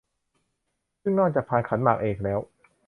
[1.01, 2.39] ซึ่งนอกจากพานขันหมากเอกแล้ว